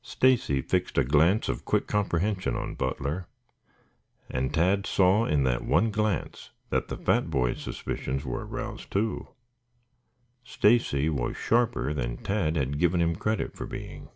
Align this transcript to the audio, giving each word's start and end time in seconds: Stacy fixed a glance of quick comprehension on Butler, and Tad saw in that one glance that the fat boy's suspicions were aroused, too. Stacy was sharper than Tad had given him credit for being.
Stacy 0.00 0.62
fixed 0.62 0.96
a 0.96 1.04
glance 1.04 1.50
of 1.50 1.66
quick 1.66 1.86
comprehension 1.86 2.56
on 2.56 2.76
Butler, 2.76 3.28
and 4.30 4.54
Tad 4.54 4.86
saw 4.86 5.26
in 5.26 5.44
that 5.44 5.66
one 5.66 5.90
glance 5.90 6.50
that 6.70 6.88
the 6.88 6.96
fat 6.96 7.28
boy's 7.28 7.60
suspicions 7.60 8.24
were 8.24 8.46
aroused, 8.46 8.90
too. 8.90 9.28
Stacy 10.42 11.10
was 11.10 11.36
sharper 11.36 11.92
than 11.92 12.16
Tad 12.16 12.56
had 12.56 12.78
given 12.78 13.02
him 13.02 13.16
credit 13.16 13.54
for 13.54 13.66
being. 13.66 14.08